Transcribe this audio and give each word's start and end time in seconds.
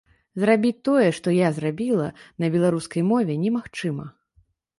Зрабіць 0.43 0.81
тое, 0.87 1.03
што 1.17 1.33
я 1.35 1.49
зрабіла, 1.57 2.07
на 2.45 2.49
беларускай 2.57 3.07
мове 3.11 3.29
было 3.31 3.39
немагчыма. 3.45 4.09